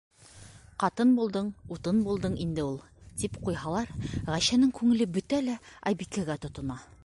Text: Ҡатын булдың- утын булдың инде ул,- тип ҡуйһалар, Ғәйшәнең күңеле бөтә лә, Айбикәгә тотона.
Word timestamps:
Ҡатын 0.83 1.11
булдың- 1.19 1.51
утын 1.75 1.99
булдың 2.07 2.39
инде 2.45 2.65
ул,- 2.69 2.81
тип 3.23 3.37
ҡуйһалар, 3.49 3.93
Ғәйшәнең 4.33 4.75
күңеле 4.81 5.11
бөтә 5.19 5.43
лә, 5.51 5.63
Айбикәгә 5.93 6.43
тотона. 6.47 6.85